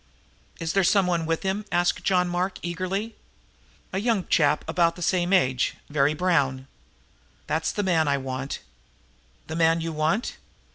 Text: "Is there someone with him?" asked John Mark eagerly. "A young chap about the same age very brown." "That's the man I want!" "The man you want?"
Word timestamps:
"Is 0.59 0.73
there 0.73 0.83
someone 0.83 1.27
with 1.27 1.43
him?" 1.43 1.63
asked 1.71 2.03
John 2.03 2.27
Mark 2.27 2.57
eagerly. 2.63 3.15
"A 3.93 3.99
young 3.99 4.25
chap 4.25 4.65
about 4.67 4.95
the 4.95 5.03
same 5.03 5.31
age 5.31 5.75
very 5.91 6.15
brown." 6.15 6.65
"That's 7.45 7.71
the 7.71 7.83
man 7.83 8.07
I 8.07 8.17
want!" 8.17 8.61
"The 9.45 9.55
man 9.55 9.79
you 9.79 9.93
want?" 9.93 10.37